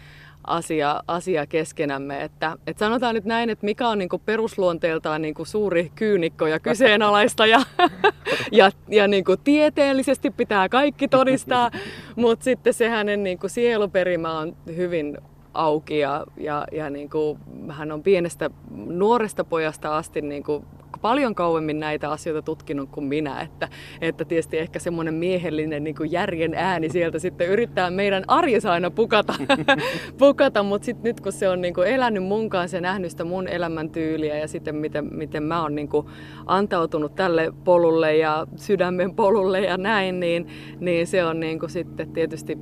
asia, 0.46 1.02
asia 1.06 1.46
keskenämme. 1.46 2.22
Että, 2.22 2.56
että 2.66 2.80
sanotaan 2.80 3.14
nyt 3.14 3.24
näin, 3.24 3.50
että 3.50 3.64
mikä 3.64 3.88
on 3.88 3.98
niin 3.98 4.08
perusluonteeltaan 4.26 5.22
niin 5.22 5.34
suuri 5.42 5.92
kyynikko 5.94 6.46
ja 6.46 6.60
kyseenalaista 6.60 7.46
ja, 7.46 7.60
ja, 8.52 8.70
ja 8.88 9.08
niin 9.08 9.24
tieteellisesti 9.44 10.30
pitää 10.30 10.68
kaikki 10.68 11.08
todistaa, 11.08 11.70
mutta 12.16 12.44
sitten 12.44 12.74
se 12.74 12.88
hänen 12.88 13.22
niin 13.22 13.38
sieluperimä 13.46 14.38
on 14.38 14.56
hyvin 14.76 15.18
auki 15.54 15.98
ja, 15.98 16.24
ja, 16.36 16.66
ja 16.72 16.90
niin 16.90 17.10
kuin, 17.10 17.38
hän 17.70 17.92
on 17.92 18.02
pienestä 18.02 18.50
nuoresta 18.86 19.44
pojasta 19.44 19.96
asti 19.96 20.22
niin 20.22 20.42
kuin 20.42 20.64
paljon 21.04 21.34
kauemmin 21.34 21.80
näitä 21.80 22.10
asioita 22.10 22.42
tutkinut 22.42 22.90
kuin 22.90 23.06
minä, 23.06 23.40
että, 23.40 23.68
että 24.00 24.24
tietysti 24.24 24.58
ehkä 24.58 24.78
semmoinen 24.78 25.14
miehellinen 25.14 25.84
niin 25.84 25.94
kuin 25.94 26.12
järjen 26.12 26.54
ääni 26.54 26.88
sieltä 26.88 27.18
sitten 27.18 27.48
yrittää 27.48 27.90
meidän 27.90 28.24
arjessa 28.28 28.72
aina 28.72 28.90
pukata, 28.90 29.34
pukata 30.18 30.62
mutta 30.62 30.86
sitten 30.86 31.04
nyt 31.04 31.20
kun 31.20 31.32
se 31.32 31.48
on 31.48 31.60
niin 31.60 31.74
kuin 31.74 31.88
elänyt 31.88 32.24
mun 32.24 32.50
kanssa 32.50 32.76
ja 32.76 32.80
nähnyt 32.80 33.10
sitä 33.10 33.24
mun 33.24 33.48
elämäntyyliä 33.48 34.36
ja 34.38 34.48
sitten 34.48 34.76
miten, 34.76 35.08
miten 35.14 35.42
mä 35.42 35.62
oon 35.62 35.74
niin 35.74 35.88
kuin 35.88 36.06
antautunut 36.46 37.14
tälle 37.14 37.52
polulle 37.64 38.16
ja 38.16 38.46
sydämen 38.56 39.14
polulle 39.14 39.60
ja 39.60 39.76
näin, 39.76 40.20
niin, 40.20 40.46
niin 40.80 41.06
se 41.06 41.24
on 41.24 41.40
niin 41.40 41.58
kuin 41.58 41.70
sitten 41.70 42.12
tietysti 42.12 42.58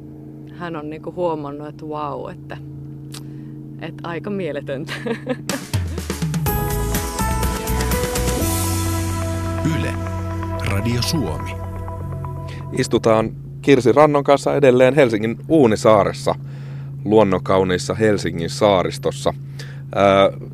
hän 0.53 0.77
on 0.77 0.91
niin 0.91 1.03
kuin 1.03 1.17
huomannut, 1.17 1.69
että 1.69 1.89
vau, 1.89 2.23
wow, 2.23 2.31
että, 2.31 2.57
että 3.81 4.09
aika 4.09 4.31
mieletöntä. 4.31 4.93
Radio 10.73 11.03
Suomi. 11.03 11.51
Istutaan 12.79 13.33
Kirsi 13.63 13.93
Rannon 13.93 14.25
kanssa 14.25 14.57
edelleen 14.57 14.95
Helsingin 14.95 15.37
Uunisaaressa, 15.49 16.35
luonnonkauniissa 17.05 17.95
Helsingin 17.95 18.51
saaristossa. 18.51 19.35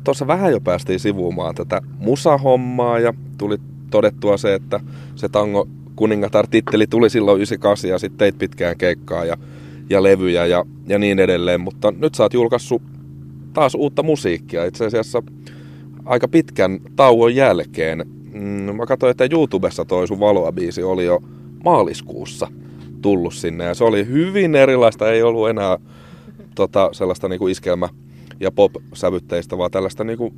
Tuossa 0.03 0.27
vähän 0.27 0.51
jo 0.51 0.59
päästiin 0.61 0.99
sivuumaan 0.99 1.55
tätä 1.55 1.81
musahommaa 1.97 2.99
ja 2.99 3.13
tuli 3.37 3.57
todettua 3.89 4.37
se, 4.37 4.53
että 4.53 4.79
se 5.15 5.29
tango 5.29 5.67
kuningatar-titteli 5.95 6.87
tuli 6.87 7.09
silloin 7.09 7.37
98 7.37 7.89
ja 7.89 7.99
sitten 7.99 8.17
teit 8.17 8.37
pitkään 8.37 8.77
keikkaa 8.77 9.25
ja, 9.25 9.37
ja 9.89 10.03
levyjä 10.03 10.45
ja, 10.45 10.65
ja 10.87 10.99
niin 10.99 11.19
edelleen. 11.19 11.61
Mutta 11.61 11.91
nyt 11.91 12.15
sä 12.15 12.23
oot 12.23 12.33
julkaissut 12.33 12.81
taas 13.53 13.75
uutta 13.75 14.03
musiikkia 14.03 14.65
itse 14.65 14.85
asiassa 14.85 15.23
aika 16.05 16.27
pitkän 16.27 16.79
tauon 16.95 17.35
jälkeen. 17.35 18.18
Mm, 18.33 18.75
mä 18.75 18.85
katsoin, 18.85 19.11
että 19.11 19.27
YouTubessa 19.31 19.85
toi 19.85 20.07
sun 20.07 20.19
Valoa-biisi 20.19 20.83
oli 20.83 21.05
jo 21.05 21.19
maaliskuussa 21.63 22.47
tullut 23.01 23.33
sinne 23.33 23.63
ja 23.63 23.73
se 23.73 23.83
oli 23.83 24.07
hyvin 24.07 24.55
erilaista, 24.55 25.11
ei 25.11 25.23
ollut 25.23 25.49
enää 25.49 25.77
tota, 26.55 26.89
sellaista 26.91 27.27
niinku 27.27 27.47
iskelmä- 27.47 27.89
ja 28.39 28.51
pop-sävytteistä, 28.51 29.57
vaan 29.57 29.71
tällaista 29.71 30.03
niinku, 30.03 30.33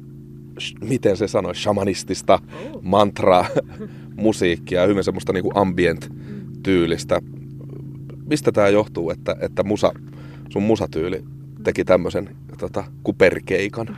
miten 0.82 1.18
se 1.18 1.28
sanoi, 1.28 1.56
shamanistista 1.56 2.40
oh. 2.74 2.82
mantra-musiikkia, 2.82 4.88
hyvin 4.88 5.04
semmoista 5.04 5.34
niinku 5.34 5.52
ambient-tyylistä. 5.56 7.22
Mistä 8.26 8.52
tämä 8.52 8.70
johtuu, 8.70 9.10
että, 9.10 9.36
että 9.40 9.64
musa, 9.64 9.92
sun 10.50 10.64
musatyyli 10.64 11.24
teki 11.64 11.86
tämmöisen 11.86 12.36
tota, 12.58 12.84
kuperkeikan? 13.04 13.88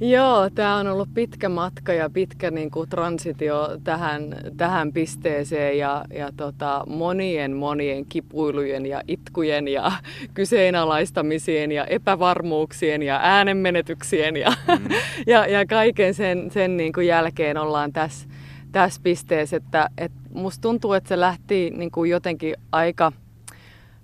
Joo, 0.00 0.50
tämä 0.50 0.76
on 0.76 0.86
ollut 0.86 1.08
pitkä 1.14 1.48
matka 1.48 1.92
ja 1.92 2.10
pitkä 2.10 2.50
niin 2.50 2.70
kuin, 2.70 2.88
transitio 2.88 3.68
tähän, 3.84 4.36
tähän 4.56 4.92
pisteeseen 4.92 5.78
ja, 5.78 6.04
ja 6.14 6.32
tota, 6.36 6.84
monien 6.86 7.56
monien 7.56 8.06
kipuilujen 8.06 8.86
ja 8.86 9.02
itkujen 9.08 9.68
ja 9.68 9.92
kyseenalaistamisien 10.34 11.72
ja 11.72 11.84
epävarmuuksien 11.84 13.02
ja 13.02 13.20
äänenmenetyksien 13.22 14.36
ja, 14.36 14.50
mm. 14.78 14.88
ja, 15.26 15.46
ja 15.46 15.66
kaiken 15.66 16.14
sen, 16.14 16.50
sen 16.50 16.76
niin 16.76 16.92
kuin 16.92 17.06
jälkeen 17.06 17.56
ollaan 17.56 17.92
tässä 17.92 18.28
tässä 18.72 19.00
pisteessä, 19.02 19.56
että, 19.56 19.88
että 19.98 20.18
musta 20.34 20.62
tuntuu, 20.62 20.92
että 20.92 21.08
se 21.08 21.20
lähti 21.20 21.70
niin 21.76 21.90
kuin 21.90 22.10
jotenkin 22.10 22.54
aika 22.72 23.12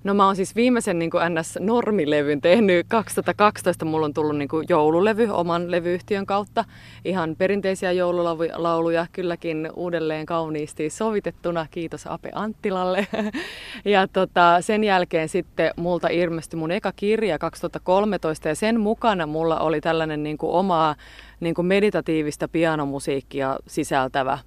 No 0.06 0.14
mä 0.14 0.26
oon 0.26 0.36
siis 0.36 0.56
viimeisen 0.56 0.98
niin 0.98 1.10
NS-normilevyn 1.10 2.40
tehnyt 2.40 2.86
2012. 2.88 3.84
Mulla 3.84 4.06
on 4.06 4.14
tullut 4.14 4.36
niin 4.36 4.48
joululevy 4.68 5.28
oman 5.30 5.70
levyyhtiön 5.70 6.26
kautta. 6.26 6.64
Ihan 7.04 7.36
perinteisiä 7.38 7.92
joululauluja 7.92 9.06
kylläkin 9.12 9.70
uudelleen 9.76 10.26
kauniisti 10.26 10.90
sovitettuna. 10.90 11.66
Kiitos 11.70 12.06
Ape 12.06 12.30
Anttilalle. 12.34 13.06
ja 13.84 14.08
tota, 14.08 14.60
sen 14.60 14.84
jälkeen 14.84 15.28
sitten 15.28 15.70
multa 15.76 16.08
ilmestyi 16.08 16.58
mun 16.58 16.70
eka 16.70 16.92
kirja 16.96 17.38
2013 17.38 18.48
ja 18.48 18.54
sen 18.54 18.80
mukana 18.80 19.26
mulla 19.26 19.60
oli 19.60 19.80
tällainen 19.80 20.22
niin 20.22 20.38
omaa 20.42 20.94
niin 21.40 21.54
meditatiivista 21.62 22.48
pianomusiikkia 22.48 23.56
sisältävä 23.66 24.38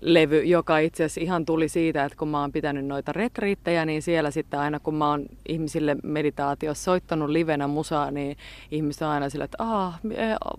levy, 0.00 0.42
joka 0.42 0.78
itse 0.78 1.04
asiassa 1.04 1.20
ihan 1.20 1.46
tuli 1.46 1.68
siitä, 1.68 2.04
että 2.04 2.18
kun 2.18 2.28
mä 2.28 2.40
oon 2.40 2.52
pitänyt 2.52 2.86
noita 2.86 3.12
retriittejä, 3.12 3.84
niin 3.84 4.02
siellä 4.02 4.30
sitten 4.30 4.60
aina 4.60 4.80
kun 4.80 4.94
mä 4.94 5.10
oon 5.10 5.26
ihmisille 5.48 5.96
meditaatiossa 6.02 6.84
soittanut 6.84 7.30
livenä 7.30 7.66
musaa, 7.66 8.10
niin 8.10 8.36
ihmiset 8.70 9.02
on 9.02 9.08
aina 9.08 9.28
sillä, 9.28 9.44
että 9.44 9.56
ah, 9.58 10.00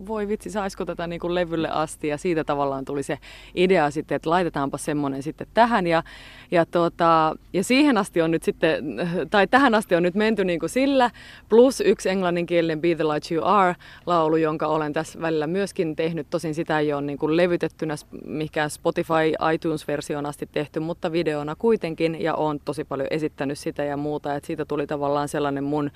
voi 0.07 0.27
vitsi, 0.27 0.49
saisiko 0.49 0.85
tätä 0.85 1.07
niin 1.07 1.19
kuin 1.19 1.35
levylle 1.35 1.69
asti? 1.69 2.07
Ja 2.07 2.17
siitä 2.17 2.43
tavallaan 2.43 2.85
tuli 2.85 3.03
se 3.03 3.17
idea 3.55 3.91
sitten, 3.91 4.15
että 4.15 4.29
laitetaanpa 4.29 4.77
semmoinen 4.77 5.23
sitten 5.23 5.47
tähän. 5.53 5.87
Ja, 5.87 6.03
ja, 6.51 6.65
tota, 6.65 7.35
ja 7.53 7.63
siihen 7.63 7.97
asti 7.97 8.21
on 8.21 8.31
nyt 8.31 8.43
sitten, 8.43 8.83
tai 9.31 9.47
tähän 9.47 9.75
asti 9.75 9.95
on 9.95 10.03
nyt 10.03 10.15
menty 10.15 10.45
niin 10.45 10.59
kuin 10.59 10.69
sillä, 10.69 11.11
plus 11.49 11.81
yksi 11.81 12.09
englanninkielinen 12.09 12.81
Be 12.81 12.95
the 12.95 13.03
Light 13.03 13.31
You 13.31 13.45
Are 13.45 13.75
laulu, 14.05 14.35
jonka 14.35 14.67
olen 14.67 14.93
tässä 14.93 15.21
välillä 15.21 15.47
myöskin 15.47 15.95
tehnyt, 15.95 16.27
tosin 16.29 16.55
sitä 16.55 16.79
ei 16.79 16.93
ole 16.93 17.01
niin 17.01 17.17
kuin 17.17 17.37
levytettynä 17.37 17.95
mikä 18.25 18.69
Spotify 18.69 19.28
ei 19.29 19.55
iTunes-versioon 19.55 20.25
asti 20.25 20.49
tehty, 20.51 20.79
mutta 20.79 21.11
videona 21.11 21.55
kuitenkin 21.55 22.21
ja 22.21 22.35
on 22.35 22.59
tosi 22.65 22.83
paljon 22.83 23.07
esittänyt 23.11 23.59
sitä 23.59 23.83
ja 23.83 23.97
muuta, 23.97 24.35
että 24.35 24.47
siitä 24.47 24.65
tuli 24.65 24.87
tavallaan 24.87 25.27
sellainen 25.27 25.63
mun 25.63 25.91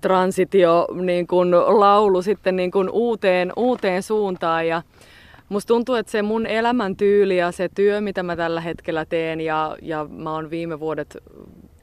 transitio 0.00 0.86
niin 0.94 1.26
kuin 1.26 1.50
laulu 1.50 2.22
sitten 2.22 2.56
niin 2.56 2.70
kuin 2.70 2.90
uuteen, 2.90 3.52
uuteen 3.56 4.02
suuntaan 4.02 4.68
ja 4.68 4.82
Musta 5.52 5.68
tuntuu, 5.68 5.94
että 5.94 6.12
se 6.12 6.22
mun 6.22 6.46
elämäntyyli 6.46 7.36
ja 7.36 7.52
se 7.52 7.68
työ, 7.74 8.00
mitä 8.00 8.22
mä 8.22 8.36
tällä 8.36 8.60
hetkellä 8.60 9.04
teen 9.04 9.40
ja, 9.40 9.76
ja 9.82 10.06
mä 10.10 10.34
oon 10.34 10.50
viime 10.50 10.80
vuodet 10.80 11.16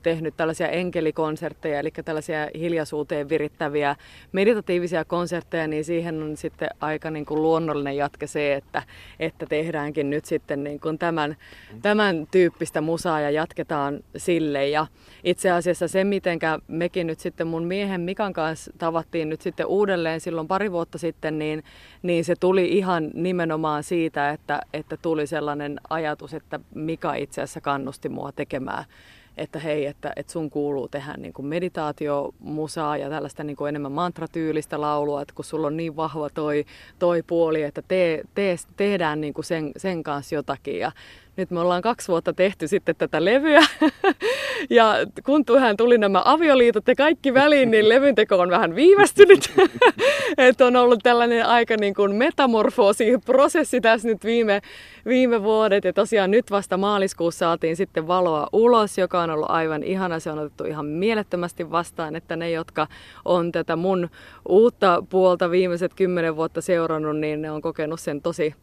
tehnyt 0.03 0.37
tällaisia 0.37 0.67
enkelikonsertteja, 0.67 1.79
eli 1.79 1.91
tällaisia 2.05 2.47
hiljaisuuteen 2.59 3.29
virittäviä 3.29 3.95
meditatiivisia 4.31 5.05
konsertteja, 5.05 5.67
niin 5.67 5.85
siihen 5.85 6.23
on 6.23 6.37
sitten 6.37 6.69
aika 6.79 7.11
niin 7.11 7.25
kuin 7.25 7.41
luonnollinen 7.41 7.97
jatke 7.97 8.27
se, 8.27 8.53
että, 8.53 8.83
että 9.19 9.45
tehdäänkin 9.45 10.09
nyt 10.09 10.25
sitten 10.25 10.63
niin 10.63 10.79
kuin 10.79 10.97
tämän, 10.97 11.37
tämän 11.81 12.27
tyyppistä 12.31 12.81
musaa 12.81 13.19
ja 13.19 13.29
jatketaan 13.29 13.99
sille. 14.17 14.67
Ja 14.67 14.87
itse 15.23 15.51
asiassa 15.51 15.87
se, 15.87 16.03
miten 16.03 16.39
mekin 16.67 17.07
nyt 17.07 17.19
sitten 17.19 17.47
mun 17.47 17.63
miehen 17.63 18.01
Mikan 18.01 18.33
kanssa 18.33 18.71
tavattiin 18.77 19.29
nyt 19.29 19.41
sitten 19.41 19.65
uudelleen 19.65 20.21
silloin 20.21 20.47
pari 20.47 20.71
vuotta 20.71 20.97
sitten, 20.97 21.39
niin, 21.39 21.63
niin 22.01 22.25
se 22.25 22.35
tuli 22.39 22.77
ihan 22.77 23.11
nimenomaan 23.13 23.83
siitä, 23.83 24.29
että, 24.29 24.61
että 24.73 24.97
tuli 24.97 25.27
sellainen 25.27 25.79
ajatus, 25.89 26.33
että 26.33 26.59
Mika 26.75 27.13
itse 27.13 27.41
asiassa 27.41 27.61
kannusti 27.61 28.09
mua 28.09 28.31
tekemään 28.31 28.85
että 29.39 29.59
hei, 29.59 29.85
että, 29.85 30.13
että 30.15 30.31
sun 30.31 30.49
kuuluu 30.49 30.87
tehdä 30.87 31.13
niin 31.17 31.33
kuin 31.33 31.45
meditaatiomusaa 31.45 32.97
ja 32.97 33.09
tällaista 33.09 33.43
niin 33.43 33.55
kuin 33.55 33.69
enemmän 33.69 33.91
mantratyylistä 33.91 34.81
laulua, 34.81 35.21
että 35.21 35.33
kun 35.35 35.45
sulla 35.45 35.67
on 35.67 35.77
niin 35.77 35.95
vahva 35.95 36.29
toi, 36.29 36.65
toi 36.99 37.23
puoli, 37.23 37.63
että 37.63 37.81
te, 37.87 38.23
te, 38.35 38.55
tehdään 38.77 39.21
niin 39.21 39.33
kuin 39.33 39.45
sen, 39.45 39.71
sen 39.77 40.03
kanssa 40.03 40.35
jotakin. 40.35 40.79
Ja 40.79 40.91
nyt 41.35 41.51
me 41.51 41.59
ollaan 41.59 41.81
kaksi 41.81 42.07
vuotta 42.07 42.33
tehty 42.33 42.67
sitten 42.67 42.95
tätä 42.95 43.25
levyä. 43.25 43.61
ja 44.69 44.93
kun 45.25 45.45
tuohon 45.45 45.77
tuli 45.77 45.97
nämä 45.97 46.21
avioliitot 46.25 46.87
ja 46.87 46.95
kaikki 46.95 47.33
väliin, 47.33 47.71
niin 47.71 47.89
levyn 47.89 48.15
teko 48.15 48.35
on 48.35 48.49
vähän 48.49 48.75
viivästynyt. 48.75 49.51
että 50.37 50.65
on 50.65 50.75
ollut 50.75 50.99
tällainen 51.03 51.45
aika 51.45 51.75
niin 51.77 51.93
kuin 51.93 52.15
metamorfoosi-prosessi 52.15 53.81
tässä 53.81 54.07
nyt 54.07 54.23
viime, 54.23 54.61
viime 55.05 55.43
vuodet. 55.43 55.83
Ja 55.83 55.93
tosiaan 55.93 56.31
nyt 56.31 56.51
vasta 56.51 56.77
maaliskuussa 56.77 57.39
saatiin 57.39 57.75
sitten 57.75 58.07
valoa 58.07 58.47
ulos, 58.53 58.97
joka 58.97 59.21
on 59.21 59.29
ollut 59.29 59.49
aivan 59.49 59.83
ihana. 59.83 60.19
Se 60.19 60.31
on 60.31 60.39
otettu 60.39 60.63
ihan 60.63 60.85
mielettömästi 60.85 61.71
vastaan, 61.71 62.15
että 62.15 62.35
ne, 62.35 62.51
jotka 62.51 62.87
on 63.25 63.51
tätä 63.51 63.75
mun 63.75 64.09
uutta 64.49 65.03
puolta 65.09 65.51
viimeiset 65.51 65.93
kymmenen 65.93 66.35
vuotta 66.35 66.61
seurannut, 66.61 67.17
niin 67.17 67.41
ne 67.41 67.51
on 67.51 67.61
kokenut 67.61 67.99
sen 67.99 68.21
tosi 68.21 68.55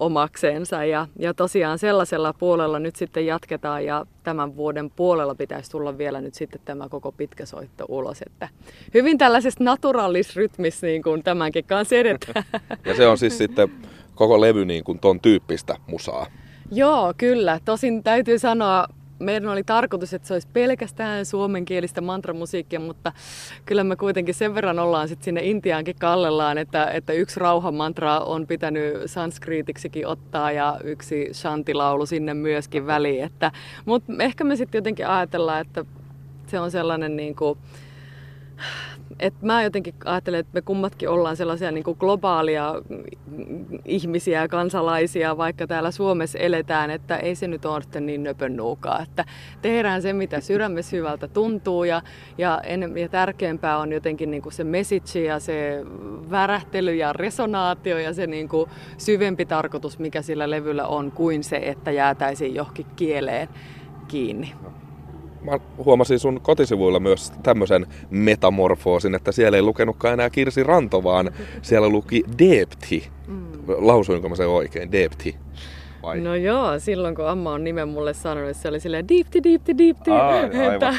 omakseensa. 0.00 0.84
Ja, 0.84 1.06
ja 1.18 1.34
tosiaan 1.34 1.78
sellaisella 1.78 2.32
puolella 2.32 2.78
nyt 2.78 2.96
sitten 2.96 3.26
jatketaan 3.26 3.84
ja 3.84 4.06
tämän 4.22 4.56
vuoden 4.56 4.90
puolella 4.90 5.34
pitäisi 5.34 5.70
tulla 5.70 5.98
vielä 5.98 6.20
nyt 6.20 6.34
sitten 6.34 6.60
tämä 6.64 6.88
koko 6.88 7.12
pitkä 7.12 7.46
soitto 7.46 7.84
ulos. 7.88 8.22
Että 8.26 8.48
hyvin 8.94 9.18
tällaisessa 9.18 9.64
naturaalisrytmissä 9.64 10.86
niin 10.86 11.02
kuin 11.02 11.22
tämänkin 11.22 11.64
kanssa 11.64 11.96
edetään. 11.96 12.44
Ja 12.86 12.96
se 12.96 13.06
on 13.06 13.18
siis 13.18 13.38
sitten 13.38 13.68
koko 14.14 14.40
levy 14.40 14.64
niin 14.64 14.84
kuin 14.84 14.98
ton 14.98 15.20
tyyppistä 15.20 15.76
musaa. 15.86 16.26
Joo, 16.72 17.14
kyllä. 17.16 17.60
Tosin 17.64 18.02
täytyy 18.02 18.38
sanoa, 18.38 18.86
meidän 19.22 19.48
oli 19.48 19.64
tarkoitus, 19.64 20.14
että 20.14 20.28
se 20.28 20.34
olisi 20.34 20.48
pelkästään 20.52 21.26
suomenkielistä 21.26 22.00
mantramusiikkia, 22.00 22.80
mutta 22.80 23.12
kyllä 23.64 23.84
me 23.84 23.96
kuitenkin 23.96 24.34
sen 24.34 24.54
verran 24.54 24.78
ollaan 24.78 25.08
sitten 25.08 25.24
sinne 25.24 25.40
Intiaankin 25.42 25.96
kallellaan, 26.00 26.58
että, 26.58 26.86
että 26.90 27.12
yksi 27.12 27.40
rauhamantra 27.40 28.18
on 28.18 28.46
pitänyt 28.46 28.94
sanskriitiksikin 29.06 30.06
ottaa 30.06 30.52
ja 30.52 30.80
yksi 30.84 31.28
shantilaulu 31.32 32.06
sinne 32.06 32.34
myöskin 32.34 32.86
väliin. 32.86 33.24
Että, 33.24 33.52
mutta 33.84 34.12
ehkä 34.18 34.44
me 34.44 34.56
sitten 34.56 34.78
jotenkin 34.78 35.08
ajatellaan, 35.08 35.60
että 35.60 35.84
se 36.46 36.60
on 36.60 36.70
sellainen 36.70 37.16
niin 37.16 37.36
kuin, 37.36 37.58
et 39.22 39.42
mä 39.42 39.62
jotenkin 39.62 39.94
ajattelen, 40.04 40.40
että 40.40 40.54
me 40.54 40.62
kummatkin 40.62 41.08
ollaan 41.08 41.36
sellaisia 41.36 41.70
niin 41.70 41.84
kuin 41.84 41.96
globaalia 42.00 42.74
ihmisiä 43.84 44.40
ja 44.40 44.48
kansalaisia, 44.48 45.36
vaikka 45.36 45.66
täällä 45.66 45.90
Suomessa 45.90 46.38
eletään, 46.38 46.90
että 46.90 47.16
ei 47.16 47.34
se 47.34 47.48
nyt 47.48 47.64
ole 47.64 48.00
niin 48.00 48.22
nöpön 48.22 48.56
nuukaa, 48.56 49.02
että 49.02 49.24
tehdään 49.62 50.02
se, 50.02 50.12
mitä 50.12 50.40
sydämessä 50.40 50.96
hyvältä 50.96 51.28
tuntuu 51.28 51.84
ja, 51.84 52.02
ja, 52.38 52.60
en, 52.64 52.98
ja 52.98 53.08
tärkeämpää 53.08 53.78
on 53.78 53.92
jotenkin 53.92 54.30
niin 54.30 54.42
kuin 54.42 54.52
se 54.52 54.64
message 54.64 55.20
ja 55.20 55.40
se 55.40 55.84
värähtely 56.30 56.94
ja 56.94 57.12
resonaatio 57.12 57.98
ja 57.98 58.12
se 58.12 58.26
niin 58.26 58.48
kuin 58.48 58.70
syvempi 58.98 59.46
tarkoitus, 59.46 59.98
mikä 59.98 60.22
sillä 60.22 60.50
levyllä 60.50 60.86
on, 60.86 61.12
kuin 61.12 61.44
se, 61.44 61.56
että 61.56 61.90
jäätäisiin 61.90 62.54
johonkin 62.54 62.86
kieleen 62.96 63.48
kiinni 64.08 64.52
mä 65.44 65.58
huomasin 65.84 66.18
sun 66.18 66.40
kotisivuilla 66.40 67.00
myös 67.00 67.32
tämmöisen 67.42 67.86
metamorfoosin, 68.10 69.14
että 69.14 69.32
siellä 69.32 69.56
ei 69.56 69.62
lukenutkaan 69.62 70.14
enää 70.14 70.30
Kirsi 70.30 70.62
Ranto, 70.62 71.04
vaan 71.04 71.30
siellä 71.62 71.88
luki 71.88 72.24
Depti. 72.38 73.08
Mm. 73.26 73.52
Lausuinko 73.66 74.28
mä 74.28 74.36
sen 74.36 74.48
oikein? 74.48 74.92
Depti. 74.92 75.36
Vai? 76.02 76.20
No 76.20 76.34
joo, 76.34 76.78
silloin 76.78 77.14
kun 77.14 77.28
Amma 77.28 77.52
on 77.52 77.64
nimen 77.64 77.88
mulle 77.88 78.14
sanonut, 78.14 78.56
se 78.56 78.68
oli 78.68 78.80
silleen 78.80 79.08
diipti, 79.08 79.42
diipti, 79.42 79.78
diipti. 79.78 80.10
Aa. 80.10 80.42
Että... 80.72 80.94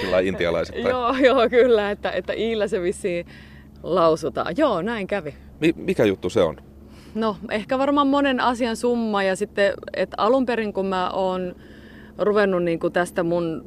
sillä 0.00 0.20
intialaisittain. 0.20 0.88
joo, 0.88 1.14
joo, 1.16 1.48
kyllä, 1.48 1.90
että, 1.90 2.10
että 2.10 2.32
Iillä 2.32 2.68
se 2.68 2.82
vissiin 2.82 3.26
lausutaan. 3.82 4.54
Joo, 4.56 4.82
näin 4.82 5.06
kävi. 5.06 5.34
Mi- 5.60 5.74
mikä 5.76 6.04
juttu 6.04 6.30
se 6.30 6.42
on? 6.42 6.56
No, 7.14 7.36
ehkä 7.50 7.78
varmaan 7.78 8.06
monen 8.06 8.40
asian 8.40 8.76
summa 8.76 9.22
ja 9.22 9.36
sitten, 9.36 9.72
että 9.94 10.14
alun 10.18 10.46
perin 10.46 10.72
kun 10.72 10.86
mä 10.86 11.10
oon 11.10 11.54
ruvennut 12.18 12.62
niin 12.62 12.78
kuin 12.78 12.92
tästä 12.92 13.22
mun 13.22 13.64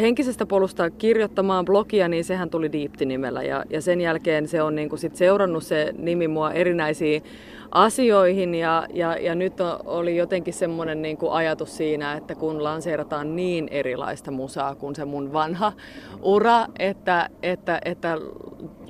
henkisestä 0.00 0.46
polusta 0.46 0.90
kirjoittamaan 0.90 1.64
blogia, 1.64 2.08
niin 2.08 2.24
sehän 2.24 2.50
tuli 2.50 2.72
Deepti-nimellä. 2.72 3.42
Ja, 3.42 3.64
ja 3.70 3.80
sen 3.80 4.00
jälkeen 4.00 4.48
se 4.48 4.62
on 4.62 4.74
niin 4.74 4.88
kuin 4.88 4.98
sit 4.98 5.16
seurannut 5.16 5.62
se 5.62 5.94
nimi 5.98 6.28
mua 6.28 6.52
erinäisiin 6.52 7.22
asioihin 7.70 8.54
ja, 8.54 8.86
ja, 8.94 9.18
ja 9.18 9.34
nyt 9.34 9.54
oli 9.84 10.16
jotenkin 10.16 10.54
semmoinen 10.54 11.02
niin 11.02 11.16
kuin 11.16 11.32
ajatus 11.32 11.76
siinä, 11.76 12.12
että 12.12 12.34
kun 12.34 12.64
lanseerataan 12.64 13.36
niin 13.36 13.68
erilaista 13.70 14.30
musaa 14.30 14.74
kuin 14.74 14.94
se 14.94 15.04
mun 15.04 15.32
vanha 15.32 15.72
ura, 16.22 16.66
että, 16.78 17.28
että, 17.42 17.80
että 17.84 18.18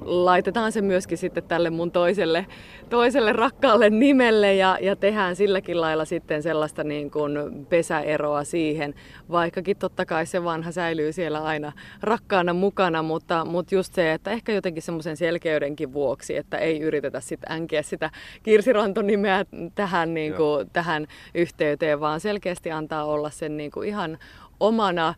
laitetaan 0.00 0.72
se 0.72 0.82
myöskin 0.82 1.18
sitten 1.18 1.42
tälle 1.44 1.70
mun 1.70 1.92
toiselle, 1.92 2.46
toiselle 2.90 3.32
rakkaalle 3.32 3.90
nimelle 3.90 4.54
ja, 4.54 4.78
ja 4.80 4.96
tehdään 4.96 5.36
silläkin 5.36 5.80
lailla 5.80 6.04
sitten 6.04 6.42
sellaista 6.42 6.84
niin 6.84 7.10
kuin 7.10 7.66
pesäeroa 7.68 8.44
siihen, 8.44 8.94
vaikkakin 9.30 9.76
totta 9.76 10.06
kai 10.06 10.26
se 10.26 10.44
vanha 10.44 10.72
säilyy 10.72 11.12
siellä 11.12 11.44
aina 11.44 11.72
rakkaana 12.02 12.52
mukana, 12.52 13.02
mutta, 13.02 13.44
mutta 13.44 13.74
just 13.74 13.94
se, 13.94 14.12
että 14.12 14.30
ehkä 14.30 14.52
jotenkin 14.52 14.82
semmoisen 14.82 15.16
selkeydenkin 15.16 15.92
vuoksi, 15.92 16.36
että 16.36 16.58
ei 16.58 16.80
yritetä 16.80 17.20
sitten 17.20 17.52
änkeä 17.52 17.82
sitä 17.82 18.10
Kirsiranton 18.42 18.67
nimeä 19.02 19.44
tähän, 19.74 20.14
niin 20.14 20.34
kuin, 20.34 20.70
tähän 20.72 21.06
yhteyteen, 21.34 22.00
vaan 22.00 22.20
selkeästi 22.20 22.70
antaa 22.70 23.04
olla 23.04 23.30
sen 23.30 23.56
niin 23.56 23.70
kuin 23.70 23.88
ihan 23.88 24.18
omana 24.60 25.14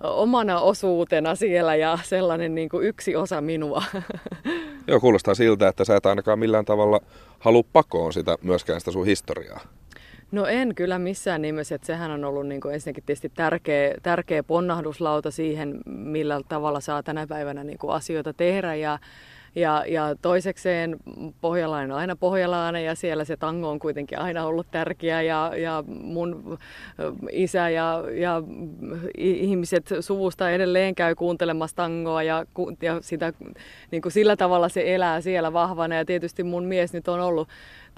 omana 0.00 0.60
osuutena 0.60 1.34
siellä 1.34 1.76
ja 1.76 1.98
sellainen 2.02 2.54
niin 2.54 2.68
kuin 2.68 2.86
yksi 2.86 3.16
osa 3.16 3.40
minua. 3.40 3.82
Joo, 4.88 5.00
kuulostaa 5.00 5.34
siltä, 5.34 5.68
että 5.68 5.84
sä 5.84 5.96
et 5.96 6.06
ainakaan 6.06 6.38
millään 6.38 6.64
tavalla 6.64 7.00
halua 7.38 7.62
pakoon 7.72 8.12
sitä 8.12 8.38
myöskään 8.42 8.80
sitä 8.80 8.90
sun 8.90 9.06
historiaa. 9.06 9.60
No 10.32 10.46
en 10.46 10.74
kyllä 10.74 10.98
missään 10.98 11.42
nimessä, 11.42 11.74
että 11.74 11.86
sehän 11.86 12.10
on 12.10 12.24
ollut 12.24 12.46
niin 12.46 12.60
kuin 12.60 12.74
ensinnäkin 12.74 13.04
tietysti 13.06 13.32
tärkeä, 13.34 13.94
tärkeä 14.02 14.42
ponnahduslauta 14.42 15.30
siihen, 15.30 15.80
millä 15.86 16.40
tavalla 16.48 16.80
saa 16.80 17.02
tänä 17.02 17.26
päivänä 17.26 17.64
niin 17.64 17.78
kuin 17.78 17.92
asioita 17.92 18.32
tehdä 18.32 18.74
ja 18.74 18.98
ja, 19.54 19.84
ja 19.88 20.16
toisekseen 20.22 20.96
pohjalainen 21.40 21.92
on 21.92 21.98
aina 21.98 22.16
pohjalainen 22.16 22.84
ja 22.84 22.94
siellä 22.94 23.24
se 23.24 23.36
tango 23.36 23.70
on 23.70 23.78
kuitenkin 23.78 24.18
aina 24.18 24.44
ollut 24.44 24.66
tärkeä 24.70 25.22
ja, 25.22 25.52
ja 25.56 25.84
mun 25.86 26.58
isä 27.30 27.70
ja, 27.70 28.04
ja 28.12 28.42
ihmiset 29.18 29.90
suvusta 30.00 30.50
edelleen 30.50 30.94
käy 30.94 31.14
kuuntelemassa 31.14 31.76
tangoa 31.76 32.22
ja, 32.22 32.46
ja 32.82 32.98
sitä, 33.00 33.32
niin 33.90 34.02
kuin 34.02 34.12
sillä 34.12 34.36
tavalla 34.36 34.68
se 34.68 34.94
elää 34.94 35.20
siellä 35.20 35.52
vahvana. 35.52 35.94
Ja 35.94 36.04
tietysti 36.04 36.42
mun 36.42 36.64
mies 36.64 36.92
nyt 36.92 37.08
on 37.08 37.20
ollut 37.20 37.48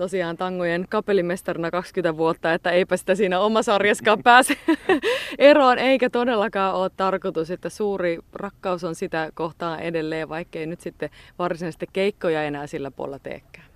tosiaan 0.03 0.37
tangojen 0.37 0.87
kapellimestarina 0.89 1.71
20 1.71 2.17
vuotta, 2.17 2.55
että 2.55 2.71
eipä 2.71 2.97
sitä 2.97 3.15
siinä 3.15 3.41
omassa 3.41 3.75
arjeskaan 3.75 4.23
pääse 4.23 4.57
eroon, 5.39 5.79
eikä 5.79 6.11
todellakaan 6.11 6.75
ole 6.75 6.91
tarkoitus, 6.97 7.51
että 7.51 7.69
suuri 7.69 8.19
rakkaus 8.33 8.85
on 8.85 8.95
sitä 8.95 9.31
kohtaan 9.35 9.81
edelleen, 9.81 10.29
vaikkei 10.29 10.67
nyt 10.67 10.81
sitten 10.81 11.11
varsinaisesti 11.39 11.87
keikkoja 11.93 12.45
enää 12.45 12.67
sillä 12.67 12.91
puolella 12.91 13.19
teekään. 13.19 13.67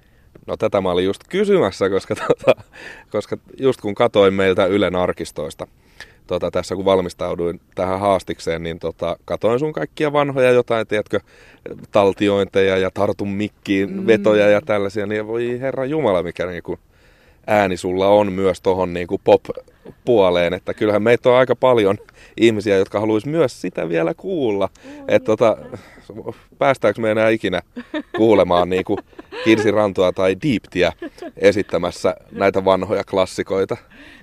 No 0.47 0.57
tätä 0.57 0.81
mä 0.81 0.91
olin 0.91 1.05
just 1.05 1.21
kysymässä, 1.29 1.91
koska, 1.91 2.15
tota, 2.15 2.63
koska 3.11 3.37
just 3.61 3.81
kun 3.81 3.95
katoin 3.95 4.35
meiltä 4.35 4.67
Ylen 4.67 4.97
arkistoista, 4.97 5.67
tota, 6.27 6.51
tässä 6.51 6.77
kun 6.77 6.85
valmistauduin 6.85 7.61
tähän 7.75 8.01
haastikseen, 8.01 8.63
niin 8.63 8.79
tota, 8.79 9.17
katoin 9.25 9.59
sun 9.59 9.73
kaikkia 9.73 10.13
vanhoja 10.13 10.51
jotain, 10.51 10.87
tiedätkö, 10.87 11.21
taltiointeja 11.93 12.77
ja 12.77 12.91
tartun 12.91 13.29
mikkiin 13.29 13.93
mm. 13.93 14.07
vetoja 14.07 14.49
ja 14.49 14.61
tällaisia, 14.61 15.07
niin 15.07 15.27
voi 15.27 15.61
herra 15.61 15.85
Jumala, 15.85 16.23
mikä 16.23 16.47
niin 16.47 16.63
kuin 16.63 16.79
ääni 17.47 17.77
sulla 17.77 18.09
on 18.09 18.33
myös 18.33 18.61
tuohon 18.61 18.95
niin 18.95 19.07
pop-puoleen, 19.25 20.55
että 20.55 20.75
kyllähän 20.75 21.03
meitä 21.03 21.29
on 21.29 21.37
aika 21.37 21.57
paljon 21.57 21.99
ihmisiä, 22.37 22.77
jotka 22.77 23.01
haluaisi 23.01 23.29
myös 23.29 23.61
sitä 23.61 23.89
vielä 23.89 24.15
kuulla. 24.15 24.69
Että 25.09 25.27
tota, 25.27 25.57
päästäänkö 26.59 27.01
me 27.01 27.11
enää 27.11 27.29
ikinä 27.29 27.63
kuulemaan 28.17 28.69
niin 28.69 28.85
kuin 28.85 28.99
Kirsi 29.45 29.71
Rantoa 29.71 30.13
tai 30.13 30.37
Deeptiä 30.43 30.93
esittämässä 31.37 32.17
näitä 32.33 32.65
vanhoja 32.65 33.05
klassikoita? 33.05 33.77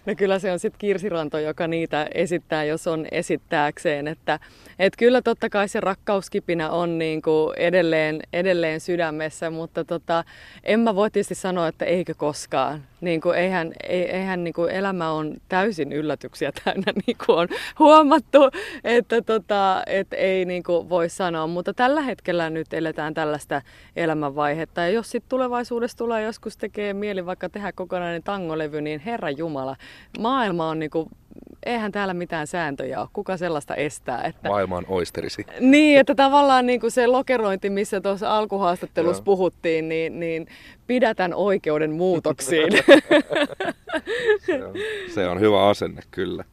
No 0.05 0.15
kyllä 0.17 0.39
se 0.39 0.51
on 0.51 0.59
sitten 0.59 0.79
Kirsiranto, 0.79 1.39
joka 1.39 1.67
niitä 1.67 2.07
esittää, 2.13 2.63
jos 2.63 2.87
on 2.87 3.07
esittääkseen. 3.11 4.07
Että, 4.07 4.39
et 4.79 4.93
kyllä 4.97 5.21
totta 5.21 5.49
kai 5.49 5.67
se 5.67 5.79
rakkauskipinä 5.79 6.69
on 6.69 6.99
niin 6.99 7.21
kuin 7.21 7.57
edelleen, 7.57 8.19
edelleen 8.33 8.79
sydämessä, 8.79 9.49
mutta 9.49 9.85
tota, 9.85 10.23
en 10.63 10.79
mä 10.79 10.95
voi 10.95 11.11
tietysti 11.11 11.35
sanoa, 11.35 11.67
että 11.67 11.85
eikö 11.85 12.13
koskaan. 12.17 12.83
Niin 13.01 13.21
kuin 13.21 13.37
eihän 13.37 13.73
eihän 13.89 14.43
niin 14.43 14.53
kuin 14.53 14.71
elämä 14.71 15.11
on 15.11 15.33
täysin 15.49 15.93
yllätyksiä 15.93 16.51
täynnä, 16.63 16.93
niin 17.07 17.17
kuin 17.25 17.37
on 17.37 17.47
huomattu, 17.93 18.39
että 18.83 19.21
tota, 19.21 19.83
et 19.87 20.07
ei 20.13 20.45
niin 20.45 20.63
kuin 20.63 20.89
voi 20.89 21.09
sanoa. 21.09 21.47
Mutta 21.47 21.73
tällä 21.73 22.01
hetkellä 22.01 22.49
nyt 22.49 22.73
eletään 22.73 23.13
tällaista 23.13 23.61
elämänvaihetta. 23.95 24.81
Ja 24.81 24.89
jos 24.89 25.11
sitten 25.11 25.29
tulevaisuudessa 25.29 25.97
tulee 25.97 26.23
joskus 26.23 26.57
tekee 26.57 26.93
mieli 26.93 27.25
vaikka 27.25 27.49
tehdä 27.49 27.71
kokonainen 27.71 28.23
tangolevy, 28.23 28.81
niin 28.81 28.99
Herra 28.99 29.29
Jumala, 29.29 29.75
maailma 30.19 30.69
on 30.69 30.79
niinku 30.79 31.07
eihän 31.65 31.91
täällä 31.91 32.13
mitään 32.13 32.47
sääntöjä 32.47 32.99
ole. 32.99 33.07
Kuka 33.13 33.37
sellaista 33.37 33.75
estää? 33.75 34.23
Että... 34.23 34.49
Maailma 34.49 34.77
on 34.77 34.85
oisterisi. 34.87 35.45
Niin, 35.59 35.99
että 35.99 36.15
tavallaan 36.15 36.65
niin 36.65 36.79
kuin 36.79 36.91
se 36.91 37.07
lokerointi, 37.07 37.69
missä 37.69 38.01
tuossa 38.01 38.37
alkuhaastattelussa 38.37 39.23
puhuttiin, 39.23 39.89
niin, 39.89 40.19
niin 40.19 40.47
pidätän 40.87 41.33
oikeuden 41.33 41.91
muutoksiin. 41.91 42.73
se, 44.45 44.65
on, 44.65 44.73
se 45.13 45.27
on 45.27 45.39
hyvä 45.39 45.67
asenne, 45.67 46.01
kyllä. 46.11 46.43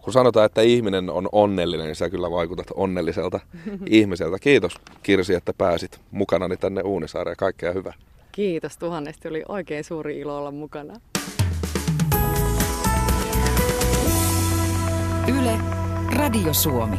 Kun 0.00 0.12
sanotaan, 0.12 0.46
että 0.46 0.62
ihminen 0.62 1.10
on 1.10 1.28
onnellinen, 1.32 1.86
niin 1.86 1.96
sä 1.96 2.10
kyllä 2.10 2.30
vaikutat 2.30 2.66
onnelliselta 2.74 3.40
ihmiseltä. 3.90 4.38
Kiitos 4.38 4.74
Kirsi, 5.02 5.34
että 5.34 5.52
pääsit 5.58 6.00
mukanani 6.10 6.56
tänne 6.56 6.82
Uunisaareen. 6.82 7.36
Kaikkea 7.36 7.72
hyvää. 7.72 7.94
Kiitos 8.32 8.78
tuhannesti. 8.78 9.28
Oli 9.28 9.42
oikein 9.48 9.84
suuri 9.84 10.18
ilo 10.18 10.38
olla 10.38 10.50
mukana. 10.50 10.94
Yle, 15.28 15.58
Radio 16.16 16.54
Suomi. 16.54 16.98